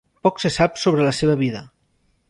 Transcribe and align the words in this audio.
Poc 0.27 0.39
se 0.43 0.49
sap 0.55 0.81
sobre 0.85 1.07
la 1.09 1.13
seva 1.19 1.37
vida. 1.45 1.65